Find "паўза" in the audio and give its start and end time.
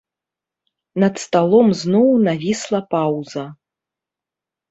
2.93-3.43